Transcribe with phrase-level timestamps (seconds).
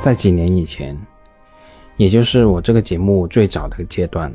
[0.00, 0.96] 在几年以前，
[1.98, 4.32] 也就是我这个节目最早的阶段，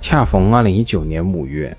[0.00, 1.76] 恰逢二零一九年五月，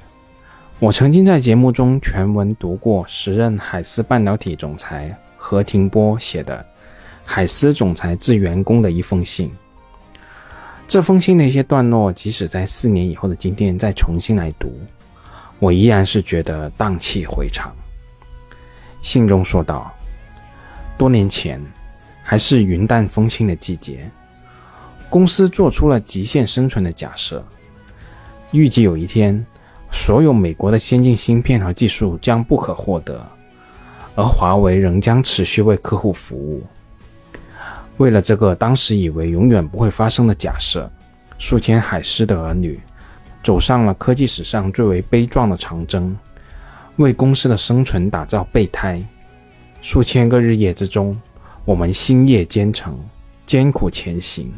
[0.79, 6.65] 我曾经在节目中全文读过时任海思半导体总裁何庭波写的
[7.23, 9.49] 海思总裁致员工的一封信。
[10.85, 14.77] 这封信的一些段落，即使在四年以后的今天再重新来读，
[15.59, 17.73] 我依然是觉得荡气回肠。
[19.01, 19.89] 信中说道
[20.97, 21.61] ：“多年前，
[22.29, 24.07] 还是云淡风轻的季节，
[25.09, 27.43] 公司做出了极限生存的假设，
[28.51, 29.43] 预计有一天，
[29.89, 33.19] 所有美国的先进芯片和技术将不可获得，
[34.13, 36.61] 而华为仍将持续为客户服务。”
[37.97, 40.87] 为了这个当时以为永远不会发生的假设，
[41.39, 42.79] 数千海狮的儿女
[43.43, 46.15] 走上了科技史上最为悲壮的长征，
[46.97, 49.03] 为公司的生存打造备胎。
[49.81, 51.19] 数千个日夜之中，
[51.69, 52.97] 我们星夜兼程，
[53.45, 54.51] 艰苦前行。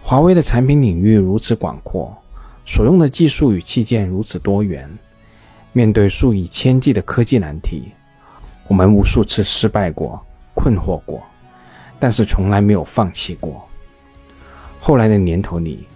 [0.00, 2.16] 华为的产品领域如此广阔，
[2.64, 4.88] 所用的技术与器件如此多元，
[5.74, 7.92] 面对数以千计的科技难题，
[8.68, 10.18] 我们无数次失败过，
[10.54, 11.22] 困惑过。
[12.00, 13.68] 但是从来没有放弃过。
[14.80, 15.86] 后来的年头里，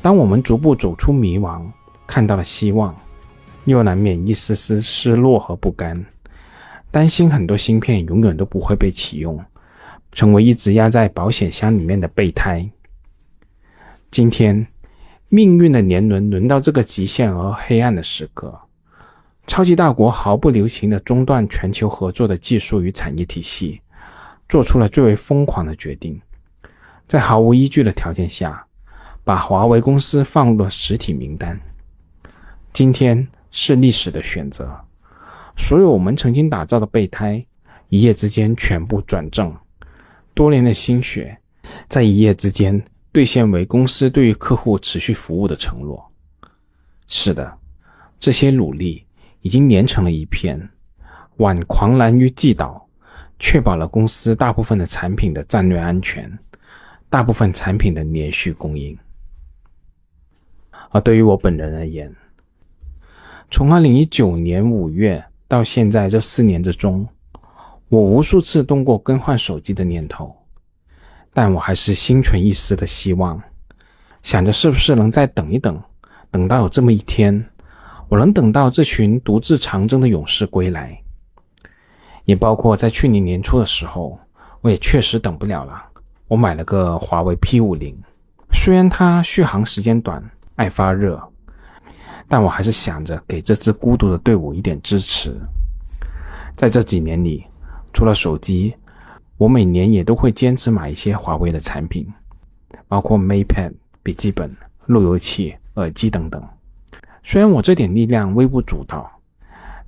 [0.00, 1.62] 当我们逐步走出迷茫，
[2.06, 2.94] 看到了希望，
[3.64, 6.06] 又难免一丝丝失落和不甘，
[6.92, 9.44] 担心很多芯片永远都不会被启用，
[10.16, 12.66] 成为一直压在保险箱里面的备胎。
[14.10, 14.66] 今天，
[15.28, 18.58] 命运的年轮轮到这个极限而黑暗的时刻，
[19.46, 23.82] 超级大国毫不留情地中断全球合作的技术与产业体系。
[24.48, 26.18] 做出了最为疯狂的决定，
[27.06, 28.64] 在毫无依据的条件下，
[29.22, 31.60] 把华为公司放入了实体名单。
[32.72, 34.80] 今天是历史的选择，
[35.56, 37.44] 所有我们曾经打造的备胎，
[37.90, 39.54] 一夜之间全部转正。
[40.36, 41.38] 多年的心血，
[41.88, 46.12] 在一夜之间兑现为公司对于客户持续服务的承诺。
[47.06, 47.58] 是的，
[48.18, 49.06] 这些努力
[49.40, 50.68] 已经连成了一片，
[51.38, 52.86] 挽狂澜于既倒。
[53.38, 56.38] 确保了公司大部分的产品的战略安全，
[57.08, 58.96] 大部分产品的连续供应。
[60.90, 62.14] 而对于我本人而言，
[63.50, 67.06] 从二零一九年五月到现在这四年之中，
[67.88, 70.34] 我无数次动过更换手机的念头，
[71.32, 73.40] 但我还是心存一丝的希望，
[74.22, 75.80] 想着是不是能再等一等，
[76.30, 77.44] 等到有这么一天，
[78.08, 81.00] 我能等到这群独自长征的勇士归来。
[82.24, 84.18] 也包括在去年年初的时候，
[84.60, 85.80] 我也确实等不了了。
[86.26, 87.96] 我买了个华为 P 五零，
[88.52, 90.20] 虽然它续航时间短，
[90.56, 91.22] 爱发热，
[92.26, 95.32] 但我还是想着给这支孤独的队伍一点支持。
[96.56, 97.46] 在这几年里，
[97.96, 98.76] 除了手机，
[99.38, 102.06] 我每年也都会坚持买一些华为的产品，
[102.88, 106.46] 包括 MatePad、笔记本、路由器、耳机等等。
[107.24, 109.10] 虽然我这点力量微不足道。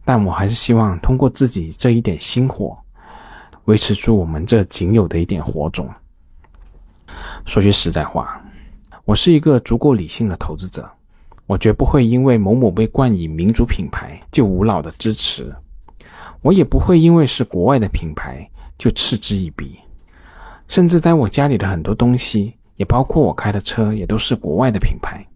[0.06, 2.74] 但我还是希望通过自己这一点星火，
[3.66, 5.86] 维持住我们这仅有的一点火种。
[7.44, 8.42] 说句实在话，
[9.04, 10.90] 我是一个足够理性的投资者，
[11.44, 15.54] 我绝不会因为某某被冠以民族品牌就无脑的支持，
[16.42, 19.78] 我也不会因为是国外的品牌就嗤之以鼻。
[20.68, 25.26] 甚至在我家里的很多东西，也包括我开的车，也都是国外的品牌。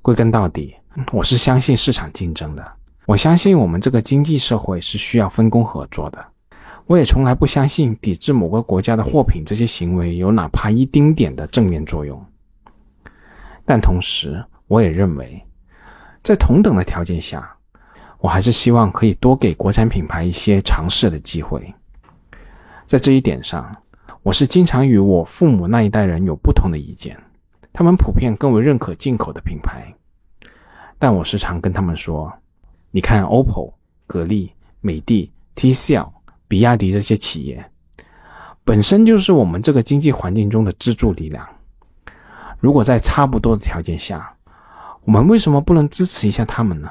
[0.00, 0.74] 归根到底，
[1.12, 2.64] 我是相信市场竞争的。
[3.04, 6.24] 我相信我们这个经济社会是需要分工合作的。
[6.86, 12.24] 我也从来不相信抵制某个国家的货品这些行为有哪怕一丁点的正面作用。
[13.66, 15.44] 但同时，我也认为，
[16.22, 17.57] 在同等的条件下，
[18.18, 21.72] 我还是希望可以多给国产品牌一些尝试的机会。
[22.86, 23.70] 在这一点上，
[24.22, 27.16] 我是经常与我父母那一代人有不同的意见。
[27.72, 29.94] 他们普遍更为认可进口的品牌，
[30.98, 32.32] 但我时常跟他们说。
[32.90, 33.72] 你看，OPPO、
[34.06, 36.10] 格力、美的、TCL、
[36.48, 37.64] 比亚迪这些企业，
[38.64, 41.46] 本身就是我们这个经济环境中的支柱力量。
[42.58, 44.34] 如果在差不多的条件下，
[45.04, 46.90] 我们为什么不能支持一下他们呢？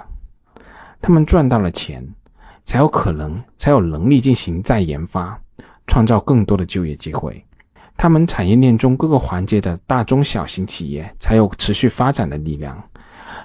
[1.01, 2.07] 他们赚到了钱，
[2.65, 5.39] 才有可能，才有能力进行再研发，
[5.85, 7.43] 创造更多的就业机会。
[7.95, 12.81] 他们产业链中各个环节的大中小型企业，才有持续发展的力量。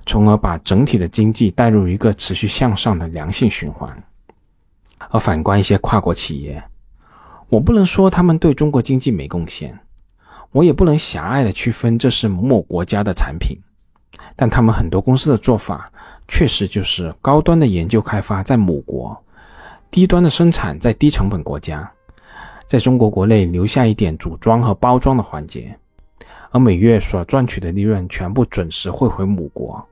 [0.06, 4.02] 从而把整体的经济带入一个持续向上的良性循环。
[5.10, 6.62] 而反观一些跨国企业，
[7.49, 9.78] 我不能说他们对中国经济没贡献，
[10.50, 13.58] 我也不能狭隘的区分这是某某国家的产品，
[14.34, 15.91] 但他们很多公司的做法
[16.34, 19.14] 确实就是高端的研究开发在母国，
[19.90, 21.88] 低端的生产在低成本国家，
[22.67, 25.79] 在中国国内留下一点组装和包装的环节，
[26.50, 29.87] 而每月所赚取的利润全部准时汇回母国。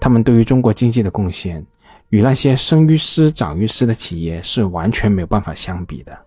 [0.00, 1.64] 他们对于中国经济的贡献，
[2.08, 6.18] 与那些生于斯长于斯的企业是完全没有办法相比的。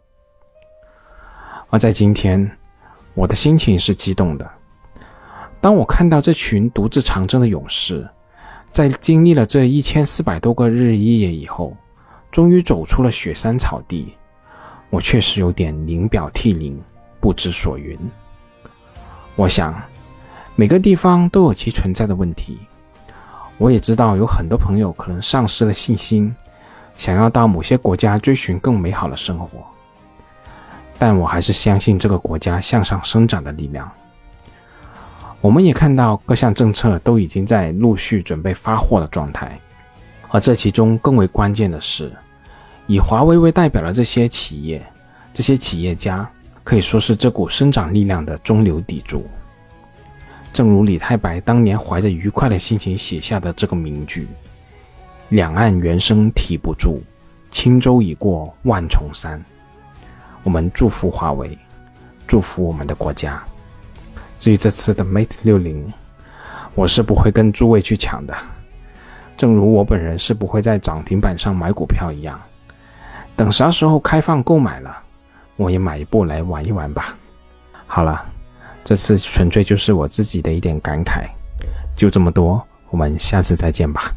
[1.70, 2.50] 而在今天，
[3.16, 4.50] 我的心情是激动的。
[5.60, 8.10] 当我看到这群独自长征的勇士，
[8.72, 11.76] 在经历了这一千四百多个日一夜以后，
[12.32, 14.14] 终于走出了雪山草地。
[14.90, 16.82] 我确实有点临表涕零，
[17.20, 17.98] 不知所云。
[19.36, 19.80] 我想，
[20.56, 22.60] 每个地方都有其存在的问题。
[23.58, 26.34] 我也知道有很多朋友可能丧失了信心，
[26.96, 29.66] 想要到某些国家追寻更美好的生活。
[30.98, 33.92] 但我还是相信这个国家向上生长的力量。
[35.42, 39.60] 我们也看到各项政策都已经在陆续准备发货的状态，
[40.30, 42.12] 而这其中更为关键的是。
[42.86, 44.82] 以华为为代表的这些企业，
[45.34, 46.30] 这些企业家
[46.64, 49.26] 可以说是这股生长力量的中流砥柱。
[50.54, 54.28] 正如李太白当年怀着愉快的心情写下的这个名句
[55.30, 57.02] ：“两岸猿声啼不住，
[57.50, 59.42] 轻舟已过万重山。”
[60.44, 61.58] 我们祝福华为，
[62.28, 63.42] 祝福我们的国家。
[64.42, 65.94] 至于这次的 Mate 六零，
[66.74, 68.36] 我是不会跟诸位去抢的，
[69.38, 72.42] 正如我本人是不会在涨停板上买股票一样。
[73.36, 74.98] 等啥时候开放购买了，
[75.58, 77.16] 我也买一部来玩一玩吧。
[77.86, 78.26] 好了，
[78.84, 81.30] 这次纯粹就是我自己的一点感慨，
[81.96, 84.12] 就这么多，我们下次再见吧。